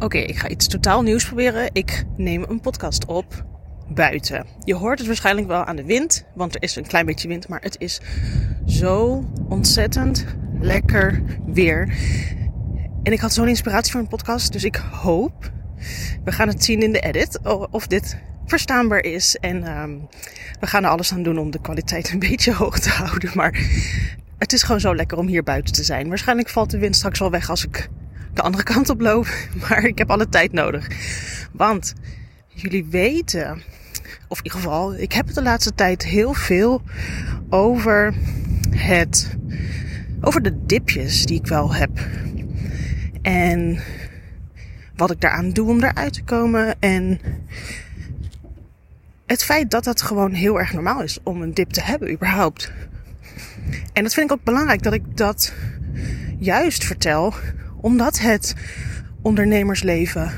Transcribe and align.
Oké, 0.00 0.18
ik 0.18 0.38
ga 0.38 0.48
iets 0.48 0.66
totaal 0.66 1.02
nieuws 1.02 1.26
proberen. 1.26 1.70
Ik 1.72 2.04
neem 2.16 2.44
een 2.48 2.60
podcast 2.60 3.04
op 3.06 3.44
buiten. 3.88 4.46
Je 4.64 4.74
hoort 4.74 4.98
het 4.98 5.06
waarschijnlijk 5.06 5.46
wel 5.46 5.64
aan 5.64 5.76
de 5.76 5.84
wind, 5.84 6.24
want 6.34 6.54
er 6.54 6.62
is 6.62 6.76
een 6.76 6.86
klein 6.86 7.06
beetje 7.06 7.28
wind, 7.28 7.48
maar 7.48 7.60
het 7.60 7.76
is 7.78 8.00
zo 8.66 9.24
ontzettend 9.48 10.24
lekker 10.60 11.22
weer. 11.46 11.96
En 13.02 13.12
ik 13.12 13.20
had 13.20 13.32
zo'n 13.32 13.48
inspiratie 13.48 13.92
voor 13.92 14.00
een 14.00 14.08
podcast, 14.08 14.52
dus 14.52 14.64
ik 14.64 14.76
hoop, 14.76 15.50
we 16.24 16.32
gaan 16.32 16.48
het 16.48 16.64
zien 16.64 16.82
in 16.82 16.92
de 16.92 17.00
edit, 17.00 17.40
of 17.70 17.86
dit 17.86 18.18
verstaanbaar 18.46 19.00
is. 19.00 19.36
En 19.36 19.80
um, 19.80 20.08
we 20.60 20.66
gaan 20.66 20.84
er 20.84 20.90
alles 20.90 21.12
aan 21.12 21.22
doen 21.22 21.38
om 21.38 21.50
de 21.50 21.60
kwaliteit 21.60 22.10
een 22.10 22.18
beetje 22.28 22.54
hoog 22.54 22.78
te 22.78 22.90
houden. 22.90 23.30
Maar 23.34 23.60
het 24.38 24.52
is 24.52 24.62
gewoon 24.62 24.80
zo 24.80 24.94
lekker 24.94 25.18
om 25.18 25.26
hier 25.26 25.42
buiten 25.42 25.74
te 25.74 25.84
zijn. 25.84 26.08
Waarschijnlijk 26.08 26.48
valt 26.48 26.70
de 26.70 26.78
wind 26.78 26.96
straks 26.96 27.18
wel 27.18 27.30
weg 27.30 27.50
als 27.50 27.64
ik 27.64 27.88
de 28.38 28.44
andere 28.44 28.64
kant 28.72 28.88
op 28.88 29.00
loop. 29.00 29.26
Maar 29.60 29.84
ik 29.84 29.98
heb 29.98 30.10
alle 30.10 30.28
tijd 30.28 30.52
nodig. 30.52 30.86
Want 31.52 31.94
jullie 32.48 32.84
weten, 32.84 33.62
of 34.28 34.38
in 34.38 34.44
ieder 34.44 34.60
geval, 34.60 34.94
ik 34.94 35.12
heb 35.12 35.26
het 35.26 35.34
de 35.34 35.42
laatste 35.42 35.74
tijd 35.74 36.04
heel 36.04 36.34
veel 36.34 36.82
over 37.48 38.14
het. 38.70 39.36
Over 40.20 40.42
de 40.42 40.66
dipjes 40.66 41.26
die 41.26 41.38
ik 41.38 41.46
wel 41.46 41.74
heb. 41.74 41.90
En 43.22 43.78
wat 44.96 45.10
ik 45.10 45.20
daaraan 45.20 45.50
doe 45.50 45.68
om 45.68 45.82
eruit 45.82 46.12
te 46.12 46.22
komen. 46.22 46.74
En 46.80 47.20
het 49.26 49.44
feit 49.44 49.70
dat 49.70 49.84
het 49.84 50.02
gewoon 50.02 50.32
heel 50.32 50.58
erg 50.58 50.72
normaal 50.72 51.02
is 51.02 51.18
om 51.22 51.42
een 51.42 51.54
dip 51.54 51.70
te 51.70 51.80
hebben, 51.80 52.12
überhaupt. 52.12 52.72
En 53.92 54.02
dat 54.02 54.14
vind 54.14 54.30
ik 54.30 54.36
ook 54.36 54.44
belangrijk 54.44 54.82
dat 54.82 54.92
ik 54.92 55.16
dat 55.16 55.52
juist 56.38 56.84
vertel, 56.84 57.34
omdat 57.80 58.18
het 58.18 58.54
ondernemersleven 59.22 60.32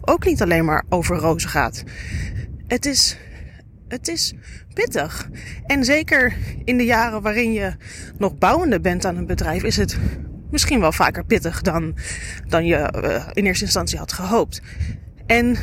ook 0.00 0.24
niet 0.24 0.42
alleen 0.42 0.64
maar 0.64 0.84
over 0.88 1.16
rozen 1.16 1.50
gaat. 1.50 1.84
Het 2.66 2.86
is, 2.86 3.16
het 3.88 4.08
is 4.08 4.34
pittig. 4.74 5.28
En 5.66 5.84
zeker 5.84 6.36
in 6.64 6.76
de 6.76 6.84
jaren 6.84 7.22
waarin 7.22 7.52
je 7.52 7.76
nog 8.18 8.38
bouwende 8.38 8.80
bent 8.80 9.04
aan 9.04 9.16
een 9.16 9.26
bedrijf, 9.26 9.62
is 9.62 9.76
het 9.76 9.98
misschien 10.50 10.80
wel 10.80 10.92
vaker 10.92 11.24
pittig 11.24 11.62
dan, 11.62 11.94
dan 12.48 12.66
je 12.66 12.92
uh, 13.04 13.26
in 13.32 13.44
eerste 13.44 13.64
instantie 13.64 13.98
had 13.98 14.12
gehoopt. 14.12 14.62
En 15.26 15.56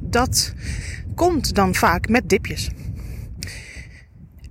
dat 0.00 0.52
komt 1.14 1.54
dan 1.54 1.74
vaak 1.74 2.08
met 2.08 2.28
dipjes. 2.28 2.70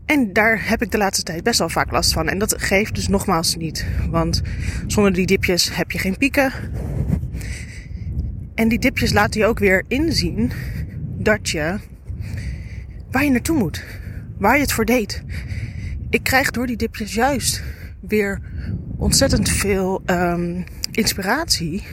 En 0.06 0.34
daar 0.34 0.70
heb 0.70 0.82
ik 0.82 0.92
de 0.92 0.98
laatste 0.98 1.24
tijd 1.24 1.44
best 1.44 1.60
wel 1.60 1.70
vaak 1.70 1.92
last 1.92 2.14
van. 2.14 2.30
En 2.30 2.38
dat 2.38 2.62
geeft 2.62 2.96
dus 2.96 3.08
nogmaals 3.08 3.56
niet. 3.56 3.86
Want 4.10 4.42
zonder 4.88 5.14
die 5.14 5.26
dipjes 5.26 5.76
heb 5.76 5.92
je 5.92 6.00
geen 6.00 6.18
pieken. 6.18 6.52
En 8.56 8.68
die 8.68 8.80
dipjes 8.80 9.14
laten 9.14 9.40
je 9.40 9.46
ook 9.46 9.60
weer 9.60 9.84
inzien 9.88 10.52
dat 11.18 11.50
je 11.50 11.78
waar 13.12 13.24
je 13.24 13.30
naartoe 13.30 13.58
moet. 13.58 13.84
Waar 14.38 14.56
je 14.56 14.62
het 14.62 14.72
voor 14.72 14.86
deed. 14.86 15.24
Ik 16.10 16.24
krijg 16.24 16.52
door 16.52 16.68
die 16.68 16.78
dipjes 16.78 17.14
juist 17.14 17.64
weer 18.00 18.42
ontzettend 18.98 19.50
veel 19.50 20.02
um, 20.06 20.64
inspiratie. 20.92 21.84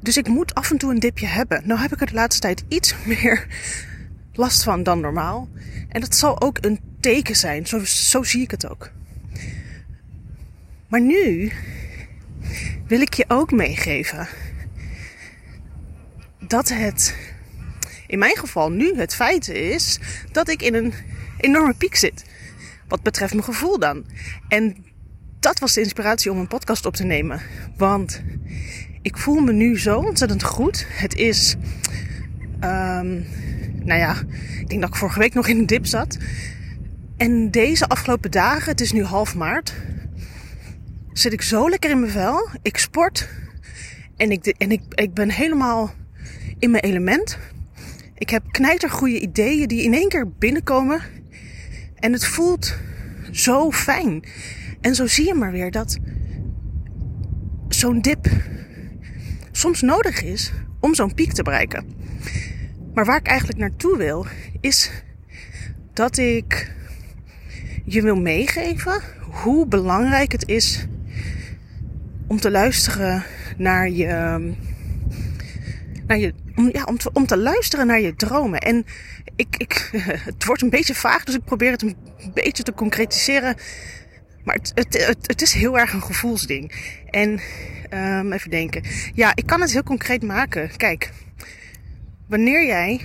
Dus 0.00 0.16
ik 0.16 0.28
moet 0.28 0.54
af 0.54 0.70
en 0.70 0.78
toe 0.78 0.90
een 0.90 0.98
dipje 0.98 1.26
hebben. 1.26 1.62
Nou 1.64 1.80
heb 1.80 1.92
ik 1.92 2.00
er 2.00 2.06
de 2.06 2.14
laatste 2.14 2.40
tijd 2.40 2.64
iets 2.68 2.94
meer 3.06 3.46
last 4.36 4.62
van 4.62 4.82
dan 4.82 5.00
normaal. 5.00 5.48
En 5.88 6.00
dat 6.00 6.14
zal 6.14 6.40
ook 6.40 6.58
een 6.60 6.80
teken 7.00 7.36
zijn. 7.36 7.66
Zo, 7.66 7.84
zo 7.84 8.22
zie 8.22 8.42
ik 8.42 8.50
het 8.50 8.68
ook. 8.68 8.90
Maar 10.88 11.00
nu 11.00 11.52
wil 12.86 13.00
ik 13.00 13.14
je 13.14 13.24
ook 13.28 13.52
meegeven 13.52 14.28
dat 16.38 16.68
het 16.68 17.16
in 18.06 18.18
mijn 18.18 18.36
geval 18.36 18.70
nu 18.70 18.96
het 18.96 19.14
feit 19.14 19.48
is 19.48 19.98
dat 20.32 20.48
ik 20.48 20.62
in 20.62 20.74
een 20.74 20.94
enorme 21.38 21.74
piek 21.74 21.94
zit. 21.94 22.24
Wat 22.88 23.02
betreft 23.02 23.32
mijn 23.32 23.44
gevoel 23.44 23.78
dan. 23.78 24.04
En 24.48 24.76
dat 25.40 25.58
was 25.58 25.72
de 25.72 25.80
inspiratie 25.80 26.30
om 26.30 26.38
een 26.38 26.46
podcast 26.46 26.86
op 26.86 26.96
te 26.96 27.04
nemen. 27.04 27.40
Want 27.76 28.22
ik 29.02 29.18
voel 29.18 29.40
me 29.40 29.52
nu 29.52 29.78
zo 29.78 29.98
ontzettend 29.98 30.42
goed. 30.42 30.86
Het 30.88 31.14
is, 31.14 31.56
um, 32.60 33.26
nou 33.84 34.00
ja, 34.00 34.14
ik 34.60 34.68
denk 34.68 34.80
dat 34.80 34.90
ik 34.90 34.96
vorige 34.96 35.18
week 35.18 35.34
nog 35.34 35.48
in 35.48 35.58
een 35.58 35.66
dip 35.66 35.86
zat. 35.86 36.18
En 37.16 37.50
deze 37.50 37.88
afgelopen 37.88 38.30
dagen, 38.30 38.70
het 38.70 38.80
is 38.80 38.92
nu 38.92 39.02
half 39.04 39.34
maart, 39.34 39.74
zit 41.12 41.32
ik 41.32 41.42
zo 41.42 41.68
lekker 41.68 41.90
in 41.90 42.00
mijn 42.00 42.12
vel. 42.12 42.48
Ik 42.62 42.76
sport 42.76 43.28
en 44.16 44.30
ik, 44.30 44.46
en 44.46 44.70
ik, 44.70 44.82
ik 44.94 45.14
ben 45.14 45.30
helemaal 45.30 45.94
in 46.58 46.70
mijn 46.70 46.84
element. 46.84 47.38
Ik 48.14 48.30
heb 48.30 48.42
knijtergoede 48.50 49.20
ideeën 49.20 49.68
die 49.68 49.82
in 49.82 49.94
één 49.94 50.08
keer 50.08 50.28
binnenkomen. 50.38 51.00
En 51.94 52.12
het 52.12 52.26
voelt 52.26 52.76
zo 53.30 53.70
fijn. 53.70 54.24
En 54.80 54.94
zo 54.94 55.06
zie 55.06 55.26
je 55.26 55.34
maar 55.34 55.52
weer 55.52 55.70
dat 55.70 55.98
zo'n 57.68 58.00
dip 58.00 58.26
soms 59.52 59.80
nodig 59.80 60.22
is 60.22 60.52
om 60.80 60.94
zo'n 60.94 61.14
piek 61.14 61.32
te 61.32 61.42
bereiken. 61.42 61.86
Maar 62.94 63.04
waar 63.04 63.18
ik 63.18 63.26
eigenlijk 63.26 63.58
naartoe 63.58 63.96
wil, 63.96 64.26
is 64.60 64.90
dat 65.92 66.16
ik 66.16 66.72
je 67.84 68.02
wil 68.02 68.16
meegeven 68.16 69.00
hoe 69.30 69.66
belangrijk 69.66 70.32
het 70.32 70.48
is 70.48 70.86
om 72.26 72.40
te 72.40 72.50
luisteren 72.50 73.24
naar 73.56 73.90
je. 73.90 74.06
Naar 76.06 76.18
je 76.18 76.34
om, 76.56 76.70
ja, 76.72 76.84
om, 76.84 76.98
te, 76.98 77.10
om 77.12 77.26
te 77.26 77.36
luisteren 77.36 77.86
naar 77.86 78.00
je 78.00 78.14
dromen. 78.14 78.60
En 78.60 78.86
ik, 79.36 79.56
ik, 79.56 79.90
het 80.30 80.44
wordt 80.44 80.62
een 80.62 80.70
beetje 80.70 80.94
vaag, 80.94 81.24
dus 81.24 81.34
ik 81.34 81.44
probeer 81.44 81.70
het 81.70 81.82
een 81.82 81.96
beetje 82.34 82.62
te 82.62 82.72
concretiseren. 82.72 83.56
Maar 84.44 84.54
het, 84.54 84.72
het, 84.74 85.16
het, 85.26 85.42
is 85.42 85.52
heel 85.52 85.78
erg 85.78 85.92
een 85.92 86.02
gevoelsding. 86.02 86.72
En 87.10 87.40
um, 87.94 88.32
even 88.32 88.50
denken. 88.50 88.82
Ja, 89.14 89.32
ik 89.34 89.46
kan 89.46 89.60
het 89.60 89.72
heel 89.72 89.82
concreet 89.82 90.22
maken. 90.22 90.76
Kijk, 90.76 91.10
wanneer 92.26 92.66
jij. 92.66 93.00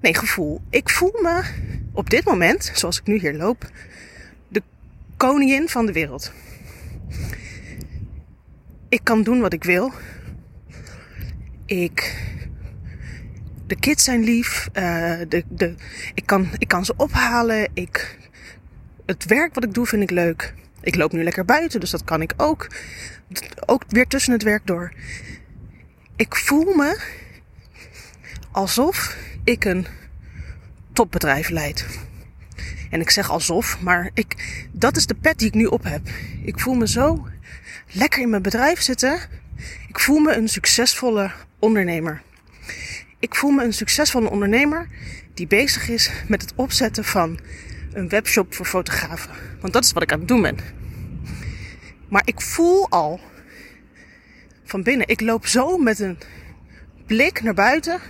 Nee, 0.00 0.14
gevoel. 0.14 0.60
Ik 0.70 0.90
voel 0.90 1.18
me 1.22 1.42
op 1.92 2.10
dit 2.10 2.24
moment, 2.24 2.70
zoals 2.74 2.98
ik 2.98 3.06
nu 3.06 3.18
hier 3.18 3.34
loop, 3.34 3.70
de 4.48 4.62
koningin 5.16 5.68
van 5.68 5.86
de 5.86 5.92
wereld. 5.92 6.32
Ik 8.88 9.00
kan 9.02 9.22
doen 9.22 9.40
wat 9.40 9.52
ik 9.52 9.64
wil. 9.64 9.92
Ik. 11.66 12.28
De 13.66 13.76
kids 13.76 14.04
zijn 14.04 14.24
lief. 14.24 14.68
Uh, 14.72 15.18
de, 15.28 15.44
de, 15.48 15.74
ik, 16.14 16.26
kan, 16.26 16.48
ik 16.58 16.68
kan 16.68 16.84
ze 16.84 16.94
ophalen. 16.96 17.68
Ik, 17.74 18.18
het 19.06 19.24
werk 19.24 19.54
wat 19.54 19.64
ik 19.64 19.74
doe 19.74 19.86
vind 19.86 20.02
ik 20.02 20.10
leuk. 20.10 20.54
Ik 20.80 20.94
loop 20.94 21.12
nu 21.12 21.22
lekker 21.22 21.44
buiten, 21.44 21.80
dus 21.80 21.90
dat 21.90 22.04
kan 22.04 22.22
ik 22.22 22.32
ook. 22.36 22.66
Ook 23.66 23.84
weer 23.88 24.06
tussen 24.06 24.32
het 24.32 24.42
werk 24.42 24.66
door. 24.66 24.92
Ik 26.20 26.36
voel 26.36 26.74
me 26.74 27.00
alsof 28.50 29.16
ik 29.44 29.64
een 29.64 29.86
topbedrijf 30.92 31.48
leid. 31.48 31.86
En 32.90 33.00
ik 33.00 33.10
zeg 33.10 33.30
alsof, 33.30 33.80
maar 33.80 34.10
ik, 34.14 34.58
dat 34.72 34.96
is 34.96 35.06
de 35.06 35.14
pet 35.14 35.38
die 35.38 35.48
ik 35.48 35.54
nu 35.54 35.64
op 35.64 35.84
heb. 35.84 36.08
Ik 36.44 36.60
voel 36.60 36.74
me 36.74 36.88
zo 36.88 37.26
lekker 37.92 38.22
in 38.22 38.30
mijn 38.30 38.42
bedrijf 38.42 38.80
zitten. 38.80 39.20
Ik 39.88 40.00
voel 40.00 40.18
me 40.18 40.32
een 40.32 40.48
succesvolle 40.48 41.30
ondernemer. 41.58 42.22
Ik 43.18 43.34
voel 43.34 43.50
me 43.50 43.64
een 43.64 43.74
succesvolle 43.74 44.30
ondernemer 44.30 44.88
die 45.34 45.46
bezig 45.46 45.88
is 45.88 46.10
met 46.28 46.42
het 46.42 46.52
opzetten 46.54 47.04
van 47.04 47.38
een 47.92 48.08
webshop 48.08 48.54
voor 48.54 48.66
fotografen. 48.66 49.30
Want 49.60 49.72
dat 49.72 49.84
is 49.84 49.92
wat 49.92 50.02
ik 50.02 50.12
aan 50.12 50.18
het 50.18 50.28
doen 50.28 50.42
ben. 50.42 50.56
Maar 52.08 52.22
ik 52.24 52.40
voel 52.40 52.88
al 52.88 53.20
van 54.70 54.82
binnen. 54.82 55.08
Ik 55.08 55.20
loop 55.20 55.46
zo 55.46 55.78
met 55.78 55.98
een 55.98 56.18
blik 57.06 57.42
naar 57.42 57.54
buiten. 57.54 58.00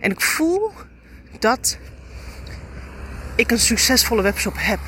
En 0.00 0.10
ik 0.10 0.20
voel 0.20 0.72
dat 1.38 1.78
ik 3.36 3.50
een 3.50 3.58
succesvolle 3.58 4.22
webshop 4.22 4.54
heb. 4.56 4.78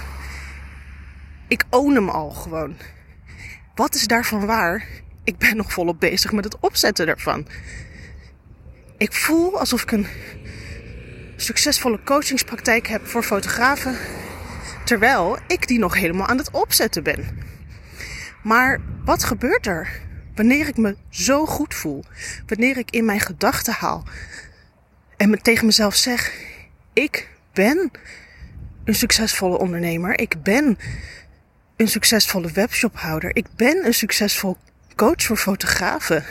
Ik 1.49 1.65
own 1.71 1.95
hem 1.95 2.09
al 2.09 2.31
gewoon. 2.31 2.77
Wat 3.75 3.95
is 3.95 4.07
daarvan 4.07 4.47
waar? 4.47 4.89
Ik 5.25 5.39
ben 5.39 5.57
nog 5.57 5.73
volop 5.73 6.01
bezig 6.01 6.33
met 6.33 6.45
het 6.45 6.59
opzetten 6.61 7.07
daarvan. 7.07 7.47
Ik 8.99 9.13
voel 9.13 9.59
alsof 9.59 9.83
ik 9.83 9.91
een 9.91 10.07
succesvolle 11.37 12.01
coachingspraktijk 12.05 12.87
heb 12.87 13.07
voor 13.07 13.23
fotografen. 13.23 13.97
Terwijl 14.85 15.39
ik 15.47 15.69
die 15.69 15.79
nog 15.79 15.95
helemaal 15.95 16.27
aan 16.27 16.39
het 16.39 16.51
opzetten 16.51 17.03
ben. 17.03 17.39
Maar 18.43 18.81
wat 19.05 19.25
gebeurt 19.25 19.67
er 19.67 20.05
wanneer 20.37 20.69
ik 20.69 20.77
me 20.77 20.97
zo 21.11 21.47
goed 21.47 21.75
voel? 21.75 22.05
Wanneer 22.47 22.77
ik 22.77 22.91
in 22.91 23.05
mijn 23.05 23.21
gedachten 23.21 23.73
haal 23.73 24.05
en 25.17 25.43
tegen 25.43 25.67
mezelf 25.67 25.95
zeg: 25.95 26.33
Ik 26.93 27.29
ben 27.53 27.91
een 28.85 28.95
succesvolle 28.95 29.59
ondernemer. 29.59 30.19
Ik 30.19 30.43
ben 30.43 30.79
een 31.77 31.89
succesvolle 31.89 32.51
webshophouder. 32.51 33.37
Ik 33.37 33.47
ben 33.57 33.87
een 33.87 33.95
succesvol 33.95 34.57
coach 34.95 35.23
voor 35.23 35.37
fotografen. 35.37 36.25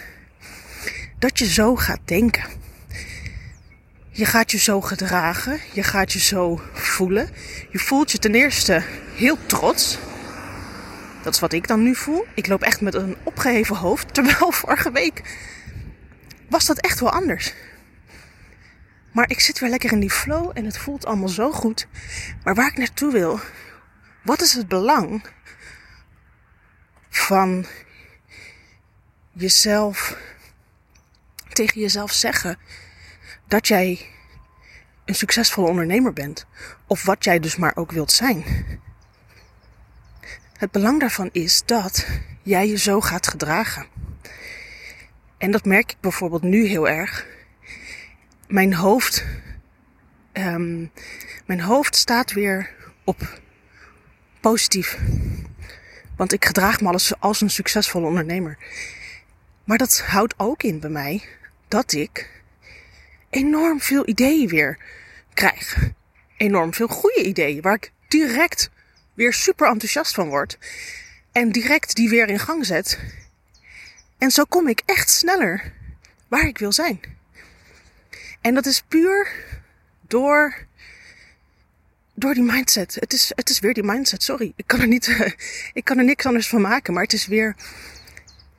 Dat 1.20 1.40
je 1.40 1.46
zo 1.46 1.76
gaat 1.76 2.00
denken. 2.06 2.44
Je 4.10 4.26
gaat 4.26 4.52
je 4.52 4.58
zo 4.58 4.82
gedragen. 4.82 5.60
Je 5.74 5.84
gaat 5.84 6.14
je 6.14 6.20
zo 6.20 6.62
voelen. 6.74 7.30
Je 7.70 7.80
voelt 7.80 8.12
je 8.12 8.18
ten 8.18 8.36
eerste 8.36 8.84
heel 9.16 9.38
trots. 9.46 9.98
Dat 11.26 11.34
is 11.34 11.40
wat 11.40 11.54
ik 11.54 11.68
dan 11.68 11.84
nu 11.84 11.96
voel. 11.96 12.26
Ik 12.34 12.48
loop 12.48 12.62
echt 12.62 12.82
met 12.82 12.94
een 12.94 13.18
opgeheven 13.24 13.76
hoofd. 13.76 14.14
Terwijl 14.14 14.52
vorige 14.62 14.92
week 14.92 15.38
was 16.50 16.66
dat 16.66 16.80
echt 16.80 17.00
wel 17.00 17.12
anders. 17.12 17.54
Maar 19.12 19.30
ik 19.30 19.40
zit 19.40 19.60
weer 19.60 19.70
lekker 19.70 19.92
in 19.92 20.00
die 20.00 20.12
flow 20.12 20.52
en 20.54 20.66
het 20.66 20.78
voelt 20.78 21.06
allemaal 21.06 21.30
zo 21.30 21.52
goed. 21.52 21.88
Maar 22.44 22.56
waar 22.56 22.68
ik 22.68 22.78
naartoe 22.78 23.12
wil, 23.12 23.40
wat 24.24 24.42
is 24.42 24.54
het 24.54 24.68
belang 24.68 25.26
van 27.10 27.66
jezelf 29.32 30.18
tegen 31.54 31.82
jezelf 31.82 32.12
zeggen 32.12 32.58
dat 33.48 33.68
jij 33.68 34.06
een 35.06 35.16
succesvolle 35.16 35.70
ondernemer 35.70 36.14
bent. 36.14 36.46
Of 36.88 37.04
wat 37.04 37.24
jij 37.24 37.40
dus 37.40 37.56
maar 37.56 37.76
ook 37.76 37.92
wilt 37.92 38.12
zijn. 38.12 38.44
Het 40.58 40.72
belang 40.72 41.00
daarvan 41.00 41.30
is 41.32 41.62
dat 41.66 42.08
jij 42.42 42.68
je 42.68 42.78
zo 42.78 43.02
gaat 43.02 43.28
gedragen. 43.28 43.86
En 45.38 45.52
dat 45.52 45.66
merk 45.66 45.92
ik 45.92 45.98
bijvoorbeeld 46.00 46.42
nu 46.42 46.66
heel 46.66 46.90
erg. 46.90 47.26
Mijn 48.48 48.74
hoofd, 48.74 49.26
um, 50.34 50.92
mijn 51.46 51.62
hoofd 51.62 51.96
staat 51.96 52.32
weer 52.32 52.70
op 53.04 53.40
positief. 54.40 55.00
Want 56.16 56.34
ik 56.34 56.46
gedraag 56.46 56.82
me 56.82 56.92
als, 56.92 57.20
als 57.20 57.42
een 57.42 57.50
succesvolle 57.50 58.08
ondernemer. 58.08 58.58
Maar 59.64 59.78
dat 59.78 60.00
houdt 60.00 60.34
ook 60.38 60.64
in 60.64 60.80
bij 60.80 60.90
mij 60.90 61.24
dat 61.68 61.92
ik 61.94 62.44
enorm 63.30 63.82
veel 63.82 64.08
ideeën 64.08 64.48
weer 64.48 64.80
krijg. 65.34 65.90
Enorm 66.38 66.74
veel 66.74 66.88
goede 66.88 67.24
ideeën 67.24 67.62
waar 67.62 67.76
ik 67.76 67.92
direct 68.08 68.70
weer 69.16 69.34
super 69.34 69.68
enthousiast 69.68 70.14
van 70.14 70.30
word. 70.30 70.58
En 71.32 71.52
direct 71.52 71.96
die 71.96 72.10
weer 72.10 72.28
in 72.28 72.40
gang 72.40 72.66
zet. 72.66 73.00
En 74.18 74.32
zo 74.32 74.44
kom 74.44 74.68
ik 74.68 74.82
echt 74.86 75.10
sneller 75.10 75.74
waar 76.28 76.48
ik 76.48 76.58
wil 76.58 76.72
zijn. 76.72 77.00
En 78.42 78.54
dat 78.54 78.66
is 78.66 78.82
puur 78.82 79.32
door, 80.02 80.68
door 82.14 82.34
die 82.34 82.44
mindset. 82.44 82.96
Het 83.00 83.14
is, 83.14 83.32
het 83.36 83.50
is 83.50 83.60
weer 83.60 83.74
die 83.74 83.84
mindset. 83.84 84.24
Sorry, 84.24 84.54
ik 84.56 84.68
kan 84.68 84.80
er 84.80 84.88
niet, 84.88 85.36
ik 85.74 85.84
kan 85.84 85.98
er 85.98 86.04
niks 86.04 86.26
anders 86.26 86.48
van 86.48 86.62
maken. 86.62 86.94
Maar 86.94 87.04
het 87.04 87.14
is 87.14 87.28
weer, 87.28 87.56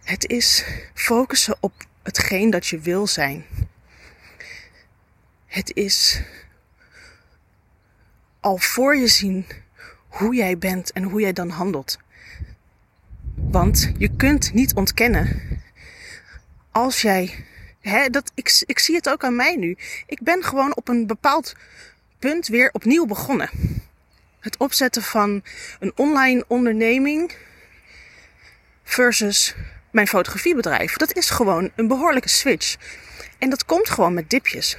het 0.05 0.27
is 0.27 0.65
focussen 0.95 1.57
op 1.61 1.73
hetgeen 2.03 2.51
dat 2.51 2.67
je 2.67 2.79
wil 2.79 3.07
zijn. 3.07 3.45
Het 5.47 5.75
is 5.75 6.21
al 8.41 8.59
voor 8.59 8.97
je 8.97 9.09
zien 9.09 9.47
hoe 10.17 10.35
jij 10.35 10.59
bent 10.59 10.93
en 10.93 11.03
hoe 11.03 11.21
jij 11.21 11.33
dan 11.33 11.49
handelt. 11.49 11.99
Want 13.35 13.93
je 13.99 14.17
kunt 14.17 14.53
niet 14.53 14.75
ontkennen 14.75 15.41
als 16.71 17.03
jij. 17.03 17.45
Hè, 17.81 18.09
dat, 18.09 18.33
ik, 18.35 18.63
ik 18.67 18.79
zie 18.79 18.95
het 18.95 19.09
ook 19.09 19.25
aan 19.25 19.37
mij 19.37 19.57
nu. 19.57 19.77
Ik 20.07 20.21
ben 20.23 20.45
gewoon 20.45 20.77
op 20.77 20.89
een 20.89 21.07
bepaald 21.07 21.55
punt 22.19 22.47
weer 22.47 22.71
opnieuw 22.73 23.07
begonnen. 23.07 23.51
Het 24.41 24.57
opzetten 24.57 25.03
van 25.03 25.43
een 25.81 25.93
online 25.95 26.45
onderneming 26.49 27.33
versus 28.85 29.55
mijn 29.91 30.07
fotografiebedrijf. 30.09 30.97
Dat 30.97 31.17
is 31.17 31.31
gewoon 31.31 31.71
een 31.77 31.89
behoorlijke 31.89 32.29
switch. 32.29 32.77
En 33.39 33.51
dat 33.51 33.65
komt 33.65 33.91
gewoon 33.91 34.15
met 34.15 34.31
dipjes. 34.31 34.79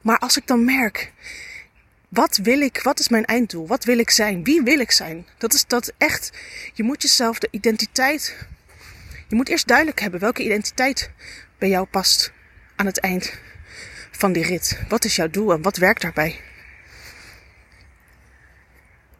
Maar 0.00 0.18
als 0.18 0.36
ik 0.36 0.46
dan 0.46 0.64
merk, 0.64 1.12
wat 2.10 2.36
wil 2.36 2.60
ik, 2.60 2.82
wat 2.82 2.98
is 2.98 3.08
mijn 3.08 3.24
einddoel? 3.24 3.66
Wat 3.66 3.84
wil 3.84 3.98
ik 3.98 4.10
zijn? 4.10 4.44
Wie 4.44 4.62
wil 4.62 4.78
ik 4.78 4.90
zijn? 4.90 5.26
Dat 5.38 5.52
is 5.52 5.66
dat 5.66 5.92
echt, 5.98 6.30
je 6.72 6.82
moet 6.82 7.02
jezelf 7.02 7.38
de 7.38 7.48
identiteit, 7.50 8.36
je 9.28 9.36
moet 9.36 9.48
eerst 9.48 9.66
duidelijk 9.66 10.00
hebben 10.00 10.20
welke 10.20 10.44
identiteit 10.44 11.10
bij 11.58 11.68
jou 11.68 11.86
past 11.86 12.32
aan 12.76 12.86
het 12.86 13.00
eind 13.00 13.38
van 14.10 14.32
die 14.32 14.44
rit. 14.44 14.80
Wat 14.88 15.04
is 15.04 15.16
jouw 15.16 15.30
doel 15.30 15.52
en 15.52 15.62
wat 15.62 15.76
werkt 15.76 16.02
daarbij? 16.02 16.40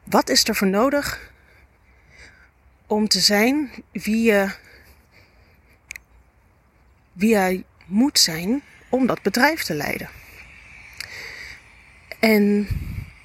Wat 0.04 0.28
is 0.28 0.48
er 0.48 0.54
voor 0.54 0.68
nodig 0.68 1.32
om 2.86 3.08
te 3.08 3.20
zijn 3.20 3.70
wie 3.92 4.22
je 4.22 4.50
wie 7.12 7.30
jij 7.30 7.64
moet 7.86 8.18
zijn 8.18 8.62
om 8.88 9.06
dat 9.06 9.22
bedrijf 9.22 9.62
te 9.62 9.74
leiden. 9.74 10.08
En 12.20 12.68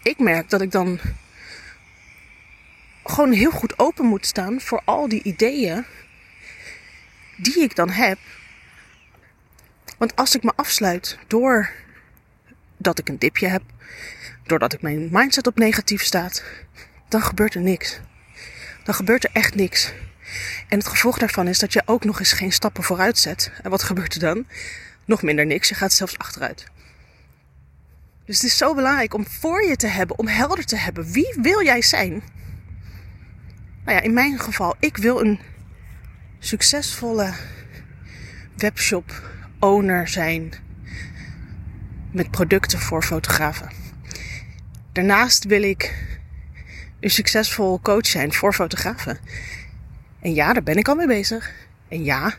ik 0.03 0.19
merk 0.19 0.50
dat 0.50 0.62
ik 0.62 0.71
dan 0.71 1.00
gewoon 3.03 3.31
heel 3.31 3.51
goed 3.51 3.80
open 3.80 4.06
moet 4.06 4.25
staan 4.25 4.62
voor 4.62 4.81
al 4.86 5.07
die 5.07 5.24
ideeën 5.24 5.86
die 7.38 7.59
ik 7.59 7.75
dan 7.75 7.89
heb. 7.89 8.18
Want 9.97 10.15
als 10.15 10.36
ik 10.36 10.44
me 10.44 10.51
afsluit 10.56 11.18
door 11.27 11.69
dat 12.77 13.00
ik 13.00 13.09
een 13.09 13.19
dipje 13.19 13.47
heb, 13.47 13.62
doordat 14.44 14.74
ik 14.74 14.81
mijn 14.81 15.09
mindset 15.12 15.47
op 15.47 15.57
negatief 15.57 16.03
staat, 16.03 16.44
dan 17.09 17.21
gebeurt 17.21 17.53
er 17.53 17.62
niks. 17.62 18.00
Dan 18.83 18.95
gebeurt 18.95 19.24
er 19.24 19.30
echt 19.33 19.56
niks. 19.56 19.94
En 20.69 20.77
het 20.77 20.88
gevolg 20.88 21.18
daarvan 21.18 21.47
is 21.47 21.59
dat 21.59 21.74
je 21.74 21.81
ook 21.86 22.03
nog 22.03 22.19
eens 22.19 22.31
geen 22.31 22.51
stappen 22.51 22.83
vooruit 22.83 23.18
zet. 23.18 23.51
En 23.63 23.69
wat 23.69 23.83
gebeurt 23.83 24.13
er 24.13 24.19
dan? 24.19 24.45
Nog 25.06 25.21
minder 25.21 25.45
niks. 25.45 25.69
Je 25.69 25.75
gaat 25.75 25.94
zelfs 25.94 26.18
achteruit. 26.18 26.65
Dus 28.25 28.36
het 28.36 28.45
is 28.45 28.57
zo 28.57 28.74
belangrijk 28.74 29.13
om 29.13 29.27
voor 29.27 29.63
je 29.63 29.75
te 29.75 29.88
hebben, 29.88 30.19
om 30.19 30.27
helder 30.27 30.66
te 30.66 30.77
hebben. 30.77 31.12
Wie 31.12 31.36
wil 31.42 31.63
jij 31.63 31.81
zijn? 31.81 32.12
Nou 33.83 33.98
ja, 33.98 34.01
in 34.01 34.13
mijn 34.13 34.39
geval, 34.39 34.75
ik 34.80 34.98
wil 34.98 35.19
een 35.19 35.39
succesvolle 36.39 37.33
webshop 38.57 39.22
owner 39.60 40.07
zijn 40.07 40.54
met 42.12 42.31
producten 42.31 42.80
voor 42.80 43.04
fotografen. 43.04 43.69
Daarnaast 44.92 45.44
wil 45.44 45.63
ik 45.63 45.94
een 47.00 47.10
succesvol 47.10 47.80
coach 47.81 48.07
zijn 48.07 48.33
voor 48.33 48.54
fotografen. 48.54 49.18
En 50.19 50.33
ja, 50.33 50.54
daar 50.54 50.63
ben 50.63 50.78
ik 50.78 50.88
al 50.88 50.95
mee 50.95 51.07
bezig. 51.07 51.51
En 51.88 52.04
ja, 52.04 52.33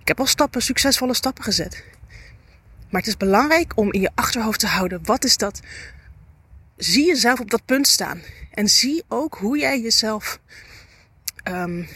ik 0.00 0.08
heb 0.08 0.20
al 0.20 0.26
stappen, 0.26 0.62
succesvolle 0.62 1.14
stappen 1.14 1.44
gezet. 1.44 1.84
Maar 2.94 3.02
het 3.02 3.12
is 3.12 3.18
belangrijk 3.18 3.72
om 3.76 3.92
in 3.92 4.00
je 4.00 4.10
achterhoofd 4.14 4.60
te 4.60 4.66
houden, 4.66 5.00
wat 5.04 5.24
is 5.24 5.36
dat? 5.36 5.60
Zie 6.76 7.06
jezelf 7.06 7.40
op 7.40 7.50
dat 7.50 7.64
punt 7.64 7.86
staan. 7.86 8.22
En 8.50 8.68
zie 8.68 9.04
ook 9.08 9.34
hoe 9.34 9.58
jij 9.58 9.80
jezelf, 9.80 10.40
um, 11.48 11.88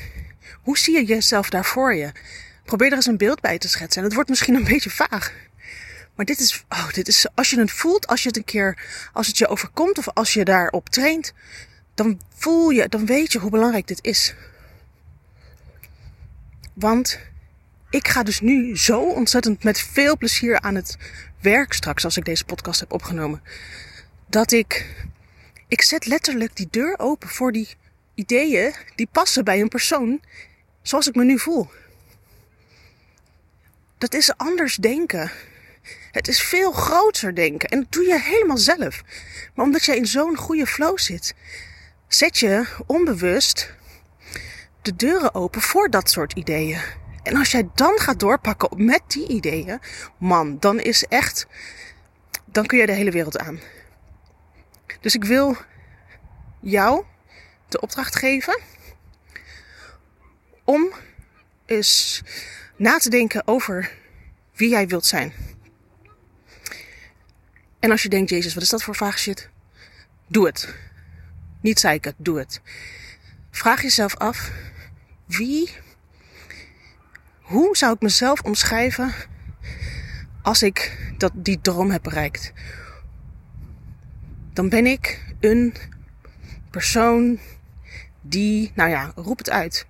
hoe 0.63 0.79
zie 0.79 0.95
je 0.95 1.05
jezelf 1.05 1.51
daar 1.51 1.65
voor 1.65 1.95
je? 1.95 2.13
Probeer 2.65 2.91
er 2.91 2.97
eens 2.97 3.07
een 3.07 3.17
beeld 3.17 3.41
bij 3.41 3.59
te 3.59 3.69
schetsen. 3.69 3.99
En 3.99 4.05
het 4.07 4.15
wordt 4.15 4.29
misschien 4.29 4.55
een 4.55 4.65
beetje 4.65 4.91
vaag. 4.91 5.33
Maar 6.15 6.27
dit 6.27 6.41
is, 6.41 6.65
oh, 6.69 6.93
dit 6.93 7.09
is, 7.09 7.27
als 7.35 7.51
je 7.51 7.61
het 7.61 7.73
voelt, 7.73 8.07
als 8.07 8.23
je 8.23 8.29
het 8.29 8.37
een 8.37 8.45
keer, 8.45 8.79
als 9.13 9.27
het 9.27 9.39
je 9.39 9.49
overkomt 9.49 9.99
of 9.99 10.09
als 10.09 10.33
je 10.35 10.45
daarop 10.45 10.89
traint, 10.89 11.33
dan 11.95 12.21
voel 12.35 12.71
je, 12.71 12.89
dan 12.89 13.07
weet 13.07 13.33
je 13.33 13.39
hoe 13.39 13.51
belangrijk 13.51 13.87
dit 13.87 14.05
is. 14.05 14.35
Want 16.75 17.19
ik 17.91 18.09
ga 18.09 18.23
dus 18.23 18.41
nu 18.41 18.79
zo 18.79 19.01
ontzettend 19.01 19.65
met 19.65 19.81
veel 19.81 20.17
plezier 20.17 20.61
aan 20.61 20.75
het 20.75 20.97
werk 21.41 21.73
straks 21.73 22.05
als 22.05 22.17
ik 22.17 22.25
deze 22.25 22.45
podcast 22.45 22.81
heb 22.81 22.93
opgenomen. 22.93 23.43
Dat 24.27 24.53
ik, 24.53 24.87
ik 25.69 25.83
zet 25.83 26.07
letterlijk 26.07 26.57
die 26.57 26.69
deur 26.71 26.99
open 26.99 27.29
voor 27.29 27.53
die 27.53 27.69
ideeën 28.15 28.75
die 28.95 29.09
passen 29.13 29.45
bij 29.45 29.61
een 29.61 29.69
persoon 29.69 30.21
zoals 30.83 31.09
ik 31.09 31.15
me 31.15 31.25
nu 31.25 31.39
voel. 31.39 31.71
Dat 33.99 34.15
is 34.15 34.37
anders 34.37 34.77
denken. 34.77 35.31
Het 36.11 36.29
is 36.29 36.43
veel 36.43 36.73
groter 36.73 37.35
denken. 37.35 37.69
En 37.69 37.79
dat 37.79 37.93
doe 37.93 38.05
je 38.05 38.21
helemaal 38.21 38.59
zelf. 38.59 39.03
Maar 39.55 39.65
omdat 39.65 39.85
jij 39.85 39.97
in 39.97 40.07
zo'n 40.07 40.37
goede 40.37 40.67
flow 40.67 40.99
zit, 40.99 41.35
zet 42.09 42.39
je 42.39 42.67
onbewust 42.87 43.75
de 44.83 44.97
deuren 44.97 45.35
open 45.35 45.61
voor 45.61 45.91
dat 45.91 46.11
soort 46.11 46.33
ideeën. 46.33 46.81
En 47.23 47.37
als 47.37 47.51
jij 47.51 47.69
dan 47.75 47.99
gaat 47.99 48.21
doorpakken 48.21 48.85
met 48.85 49.03
die 49.07 49.29
ideeën, 49.29 49.81
man, 50.19 50.59
dan 50.59 50.81
is 50.81 51.05
echt, 51.05 51.47
dan 52.45 52.67
kun 52.67 52.79
je 52.79 52.87
de 52.87 52.93
hele 52.93 53.11
wereld 53.11 53.39
aan. 53.39 53.61
Dus 55.01 55.15
ik 55.15 55.25
wil 55.25 55.57
jou 56.61 57.05
de 57.69 57.81
opdracht 57.81 58.17
geven 58.17 58.61
om 60.65 60.93
eens 61.67 62.23
na 62.77 62.99
te 62.99 63.11
denken 63.11 63.47
over 63.47 63.93
wie 64.55 64.69
jij 64.69 64.89
wilt 64.89 65.07
zijn. 65.07 65.33
En 67.79 67.91
als 67.91 68.03
je 68.03 68.09
denkt, 68.09 68.31
Jezus, 68.31 68.55
wat 68.55 68.63
is 68.63 68.69
dat 68.69 68.83
voor 68.83 68.97
vaag 68.97 69.19
shit? 69.19 69.49
Doe 70.27 70.47
het. 70.47 70.75
Niet 71.61 71.81
zeiken, 71.81 72.15
doe 72.17 72.39
het. 72.39 72.61
Vraag 73.51 73.83
jezelf 73.83 74.17
af, 74.17 74.51
wie, 75.27 75.71
hoe 77.49 77.77
zou 77.77 77.95
ik 77.95 78.01
mezelf 78.01 78.41
omschrijven 78.41 79.15
als 80.43 80.63
ik 80.63 80.99
dat, 81.19 81.33
die 81.35 81.61
droom 81.61 81.91
heb 81.91 82.03
bereikt? 82.03 82.53
Dan 84.53 84.69
ben 84.69 84.87
ik 84.87 85.25
een 85.41 85.75
persoon 86.71 87.39
die, 88.21 88.73
nou 88.75 88.91
ja, 88.91 89.13
roep 89.15 89.39
het 89.39 89.51
uit. 89.51 89.87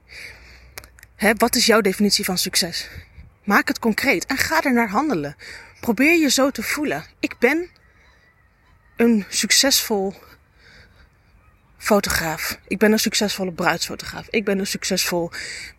Wat 1.36 1.54
is 1.54 1.66
jouw 1.66 1.80
definitie 1.80 2.24
van 2.24 2.38
succes? 2.38 2.88
Maak 3.44 3.68
het 3.68 3.78
concreet 3.78 4.26
en 4.26 4.36
ga 4.36 4.62
er 4.62 4.72
naar 4.72 4.88
handelen. 4.88 5.36
Probeer 5.80 6.18
je 6.18 6.30
zo 6.30 6.50
te 6.50 6.62
voelen. 6.62 7.04
Ik 7.20 7.38
ben 7.38 7.68
een 8.96 9.24
succesvol 9.28 10.14
fotograaf. 11.76 12.58
Ik 12.66 12.78
ben 12.78 12.92
een 12.92 12.98
succesvolle 12.98 13.52
bruidsfotograaf. 13.52 14.26
Ik 14.30 14.44
ben 14.44 14.58
een 14.58 14.66
succesvol 14.66 15.30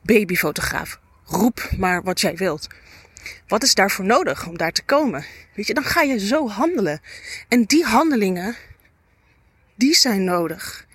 babyfotograaf. 0.01 1.00
Roep 1.29 1.69
maar 1.77 2.03
wat 2.03 2.21
jij 2.21 2.36
wilt. 2.36 2.67
Wat 3.48 3.63
is 3.63 3.74
daarvoor 3.74 4.05
nodig 4.05 4.48
om 4.48 4.57
daar 4.57 4.71
te 4.71 4.83
komen? 4.83 5.25
Weet 5.53 5.67
je, 5.67 5.74
dan 5.74 5.83
ga 5.83 6.01
je 6.01 6.19
zo 6.19 6.50
handelen. 6.50 7.01
En 7.48 7.63
die 7.63 7.86
handelingen, 7.86 8.55
die 9.75 9.95
zijn 9.95 10.24
nodig 10.24 10.88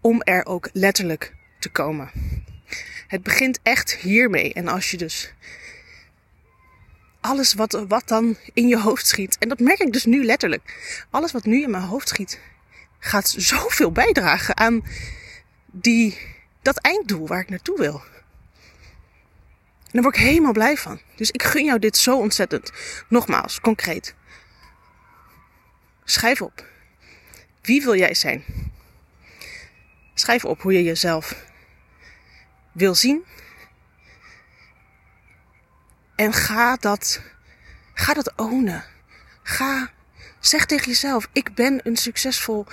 om 0.00 0.22
er 0.22 0.46
ook 0.46 0.68
letterlijk 0.72 1.34
te 1.58 1.68
komen. 1.68 2.10
Het 3.06 3.22
begint 3.22 3.58
echt 3.62 3.96
hiermee. 3.96 4.52
En 4.54 4.68
als 4.68 4.90
je 4.90 4.96
dus 4.96 5.32
alles 7.20 7.54
wat, 7.54 7.84
wat 7.88 8.08
dan 8.08 8.36
in 8.52 8.68
je 8.68 8.78
hoofd 8.78 9.06
schiet, 9.06 9.38
en 9.38 9.48
dat 9.48 9.58
merk 9.58 9.78
ik 9.78 9.92
dus 9.92 10.04
nu 10.04 10.24
letterlijk, 10.24 10.74
alles 11.10 11.32
wat 11.32 11.44
nu 11.44 11.62
in 11.62 11.70
mijn 11.70 11.82
hoofd 11.82 12.08
schiet, 12.08 12.40
gaat 12.98 13.28
zoveel 13.28 13.92
bijdragen 13.92 14.56
aan 14.56 14.84
die, 15.66 16.18
dat 16.62 16.76
einddoel 16.76 17.26
waar 17.26 17.40
ik 17.40 17.48
naartoe 17.48 17.78
wil. 17.78 18.02
Daar 19.92 20.02
word 20.02 20.16
ik 20.16 20.22
helemaal 20.22 20.52
blij 20.52 20.76
van. 20.76 21.00
Dus 21.16 21.30
ik 21.30 21.42
gun 21.42 21.64
jou 21.64 21.78
dit 21.78 21.96
zo 21.96 22.18
ontzettend. 22.18 22.72
Nogmaals, 23.08 23.60
concreet. 23.60 24.14
Schrijf 26.04 26.42
op. 26.42 26.64
Wie 27.62 27.82
wil 27.82 27.96
jij 27.96 28.14
zijn? 28.14 28.44
Schrijf 30.14 30.44
op 30.44 30.62
hoe 30.62 30.72
je 30.72 30.82
jezelf 30.82 31.44
wil 32.72 32.94
zien. 32.94 33.24
En 36.16 36.32
ga 36.32 36.76
dat, 36.76 37.20
ga 37.94 38.14
dat 38.14 38.32
ownen. 38.36 38.84
Ga, 39.42 39.90
zeg 40.40 40.66
tegen 40.66 40.86
jezelf, 40.86 41.28
ik 41.32 41.54
ben 41.54 41.80
een 41.82 41.96
succesvol. 41.96 42.66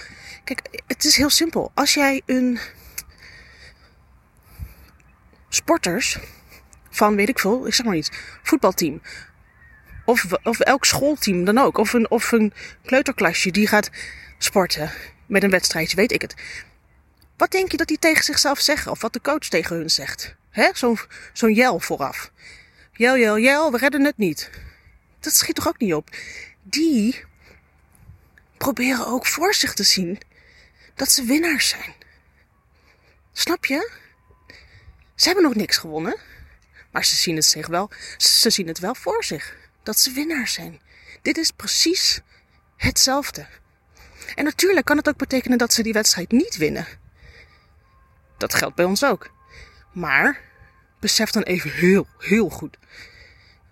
Kijk, 0.44 0.82
het 0.88 1.04
is 1.04 1.16
heel 1.16 1.30
simpel. 1.30 1.72
Als 1.74 1.94
jij 1.94 2.22
een 2.26 2.60
sporters 5.50 6.20
van, 6.98 7.16
weet 7.16 7.30
ik 7.30 7.40
veel, 7.40 7.68
ik 7.68 7.74
zeg 7.74 7.86
maar 7.86 7.96
iets, 7.96 8.10
voetbalteam. 8.44 9.02
Of, 10.06 10.26
of 10.44 10.60
elk 10.60 10.86
schoolteam 10.86 11.46
dan 11.46 11.58
ook. 11.58 11.78
Of 11.78 11.94
een, 11.94 12.10
of 12.12 12.32
een 12.32 12.54
kleuterklasje 12.86 13.52
die 13.52 13.68
gaat 13.68 13.90
sporten 14.38 14.92
met 15.26 15.44
een 15.44 15.50
wedstrijdje, 15.50 15.96
weet 15.96 16.12
ik 16.12 16.22
het. 16.22 16.36
Wat 17.38 17.52
denk 17.52 17.72
je 17.72 17.78
dat 17.78 17.88
die 17.88 18.00
tegen 18.00 18.24
zichzelf 18.24 18.60
zeggen? 18.60 18.92
Of 18.92 19.02
wat 19.02 19.14
de 19.14 19.22
coach 19.22 19.48
tegen 19.48 19.76
hun 19.76 19.90
zegt? 19.90 20.36
Zo'n 20.74 21.00
zo'n 21.34 21.54
jel 21.54 21.80
vooraf. 21.80 22.32
Jel, 22.94 23.18
jel, 23.18 23.40
jel, 23.40 23.72
we 23.72 23.78
redden 23.78 24.04
het 24.04 24.18
niet. 24.18 24.50
Dat 25.20 25.34
schiet 25.34 25.56
toch 25.56 25.68
ook 25.68 25.80
niet 25.80 25.94
op? 25.94 26.10
Die 26.64 27.24
proberen 28.58 29.08
ook 29.08 29.26
voor 29.26 29.54
zich 29.54 29.74
te 29.74 29.84
zien 29.84 30.20
dat 30.96 31.12
ze 31.12 31.24
winnaars 31.24 31.70
zijn. 31.70 31.94
Snap 33.34 33.66
je? 33.66 33.92
Ze 35.16 35.26
hebben 35.26 35.44
nog 35.44 35.56
niks 35.56 35.78
gewonnen. 35.78 36.18
Maar 36.92 37.06
ze 37.06 37.16
zien 37.16 37.36
het 37.36 37.46
zich 37.46 37.68
wel, 37.68 37.90
ze 38.18 38.50
zien 38.50 38.68
het 38.68 38.80
wel 38.80 38.96
voor 38.96 39.24
zich. 39.24 39.56
Dat 39.84 40.00
ze 40.00 40.12
winnaars 40.12 40.54
zijn. 40.54 40.82
Dit 41.22 41.38
is 41.38 41.52
precies 41.52 42.22
hetzelfde. 42.78 43.48
En 44.36 44.44
natuurlijk 44.44 44.86
kan 44.86 44.98
het 44.98 45.10
ook 45.10 45.18
betekenen 45.18 45.58
dat 45.58 45.74
ze 45.74 45.84
die 45.84 45.94
wedstrijd 45.94 46.32
niet 46.32 46.58
winnen. 46.58 46.88
Dat 48.38 48.54
geldt 48.54 48.76
bij 48.76 48.86
ons 48.86 49.06
ook. 49.06 49.32
Maar 49.94 50.42
besef 51.00 51.32
dan 51.32 51.44
even 51.44 51.72
heel, 51.72 52.08
heel 52.18 52.50
goed 52.50 52.78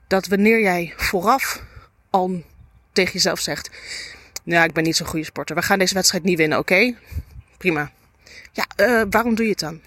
dat 0.07 0.27
wanneer 0.27 0.61
jij 0.61 0.93
vooraf 0.97 1.63
al 2.09 2.43
tegen 2.91 3.13
jezelf 3.13 3.39
zegt: 3.39 3.69
Nou, 4.43 4.65
ik 4.65 4.73
ben 4.73 4.83
niet 4.83 4.95
zo'n 4.95 5.07
goede 5.07 5.25
sporter, 5.25 5.55
we 5.55 5.61
gaan 5.61 5.79
deze 5.79 5.93
wedstrijd 5.93 6.23
niet 6.23 6.37
winnen, 6.37 6.57
oké? 6.57 6.95
Prima. 7.57 7.91
Ja, 8.51 8.67
uh, 8.77 9.03
waarom 9.09 9.35
doe 9.35 9.45
je 9.45 9.51
het 9.51 9.59
dan? 9.59 9.81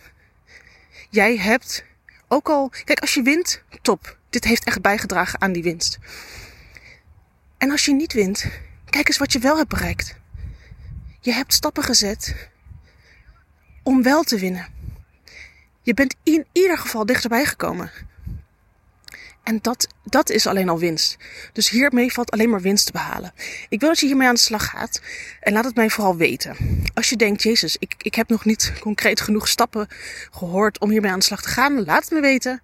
Jij 1.11 1.37
hebt 1.37 1.85
ook 2.29 2.49
al, 2.49 2.71
kijk, 2.85 3.01
als 3.01 3.15
je 3.15 3.23
wint, 3.23 3.63
top. 3.83 4.19
Dit 4.31 4.45
heeft 4.45 4.65
echt 4.65 4.81
bijgedragen 4.81 5.41
aan 5.41 5.53
die 5.53 5.63
winst. 5.63 5.99
En 7.59 7.71
als 7.71 7.85
je 7.85 7.93
niet 7.93 8.13
wint, 8.13 8.45
kijk 8.91 9.09
eens 9.09 9.19
wat 9.19 9.33
je 9.33 9.39
wel 9.39 9.57
hebt 9.57 9.69
bereikt. 9.69 10.17
Je 11.21 11.33
hebt 11.33 11.53
stappen 11.53 11.83
gezet 11.83 12.49
om 13.83 14.03
wel 14.03 14.23
te 14.23 14.39
winnen. 14.39 14.67
Je 15.83 15.95
bent 15.95 16.15
in 16.23 16.47
ieder 16.53 16.79
geval 16.79 17.07
dichterbij 17.07 17.45
gekomen. 17.45 17.91
En 19.49 19.59
dat, 19.63 19.89
dat 20.05 20.31
is 20.31 20.47
alleen 20.47 20.69
al 20.69 20.79
winst. 20.79 21.17
Dus 21.53 21.71
hiermee 21.71 22.13
valt 22.13 22.31
alleen 22.31 22.51
maar 22.51 22.61
winst 22.61 22.87
te 22.87 22.93
behalen. 22.93 23.33
Ik 23.69 23.81
wil 23.81 23.89
dat 23.89 23.99
je 23.99 24.07
hiermee 24.07 24.29
aan 24.29 24.35
de 24.35 24.41
slag 24.41 24.67
gaat. 24.67 25.01
En 25.41 25.53
laat 25.53 25.65
het 25.65 25.75
mij 25.75 25.91
vooral 25.91 26.17
weten. 26.17 26.57
Als 26.95 27.09
je 27.09 27.17
denkt, 27.17 27.43
Jezus, 27.43 27.77
ik, 27.79 27.95
ik 27.99 28.15
heb 28.15 28.29
nog 28.29 28.45
niet 28.45 28.73
concreet 28.81 29.21
genoeg 29.21 29.49
stappen 29.49 29.89
gehoord 30.31 30.79
om 30.79 30.91
hiermee 30.91 31.11
aan 31.11 31.19
de 31.19 31.25
slag 31.25 31.43
te 31.43 31.49
gaan. 31.49 31.85
Laat 31.85 32.03
het 32.03 32.13
me 32.13 32.21
weten. 32.21 32.63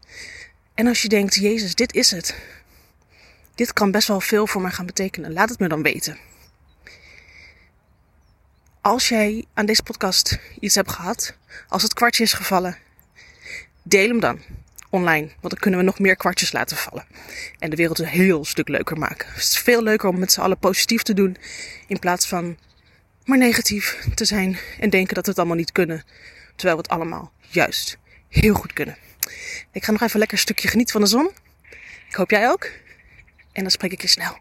En 0.75 0.87
als 0.87 1.03
je 1.03 1.09
denkt, 1.09 1.35
Jezus, 1.35 1.75
dit 1.75 1.95
is 1.95 2.11
het. 2.11 2.35
Dit 3.55 3.73
kan 3.73 3.91
best 3.91 4.09
wel 4.09 4.21
veel 4.21 4.47
voor 4.47 4.61
mij 4.61 4.71
gaan 4.71 4.87
betekenen. 4.87 5.33
Laat 5.33 5.49
het 5.49 5.59
me 5.59 5.69
dan 5.69 5.83
weten. 5.83 6.19
Als 8.81 9.09
jij 9.09 9.45
aan 9.55 9.67
deze 9.67 9.83
podcast 9.83 10.39
iets 10.61 10.75
hebt 10.75 10.93
gehad, 10.93 11.37
als 11.69 11.83
het 11.83 11.95
kwartje 11.95 12.23
is 12.23 12.33
gevallen, 12.33 12.77
deel 13.83 14.09
hem 14.09 14.21
dan 14.21 14.41
online. 14.95 15.27
Want 15.27 15.53
dan 15.53 15.59
kunnen 15.59 15.81
we 15.81 15.87
nog 15.87 15.99
meer 15.99 16.17
kwartjes 16.17 16.53
laten 16.53 16.77
vallen. 16.77 17.07
En 17.59 17.71
de 17.71 17.77
wereld 17.77 17.99
een 17.99 18.07
heel 18.07 18.45
stuk 18.45 18.69
leuker 18.69 18.99
maken. 18.99 19.29
Het 19.29 19.43
is 19.43 19.59
veel 19.59 19.83
leuker 19.83 20.09
om 20.09 20.19
met 20.19 20.33
z'n 20.33 20.41
allen 20.41 20.59
positief 20.59 21.03
te 21.03 21.15
doen. 21.15 21.37
In 21.87 21.99
plaats 21.99 22.27
van 22.27 22.57
maar 23.25 23.39
negatief 23.39 24.09
te 24.15 24.25
zijn 24.25 24.59
en 24.81 24.91
denken 24.91 25.15
dat 25.15 25.25
we 25.25 25.31
het 25.31 25.39
allemaal 25.39 25.57
niet 25.57 25.73
kunnen. 25.73 26.05
Terwijl 26.57 26.77
we 26.77 26.83
het 26.83 26.91
allemaal 26.91 27.33
juist 27.49 27.99
heel 28.29 28.55
goed 28.55 28.73
kunnen. 28.73 28.97
Ik 29.73 29.85
ga 29.85 29.93
nog 29.93 30.03
even 30.03 30.19
lekker 30.19 30.37
een 30.37 30.43
stukje 30.43 30.69
genieten 30.69 30.93
van 30.93 31.03
de 31.03 31.09
zon. 31.09 31.31
Ik 32.09 32.15
hoop 32.15 32.31
jij 32.31 32.49
ook. 32.49 32.71
En 33.53 33.63
dan 33.63 33.71
spreek 33.71 33.93
ik 33.93 34.03
je 34.03 34.09
snel. 34.09 34.39